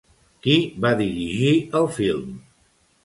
Qui 0.45 0.55
va 0.85 0.93
dirigir 1.03 1.53
el 1.81 1.87
film? 2.01 2.35